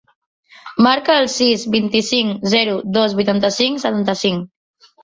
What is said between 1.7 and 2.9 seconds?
vint-i-cinc, zero,